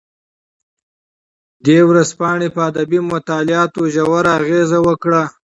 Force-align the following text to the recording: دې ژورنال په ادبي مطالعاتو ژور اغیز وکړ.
دې 1.65 1.77
ژورنال 1.87 2.41
په 2.55 2.59
ادبي 2.69 2.99
مطالعاتو 3.11 3.81
ژور 3.93 4.25
اغیز 4.39 4.69
وکړ. 4.87 5.11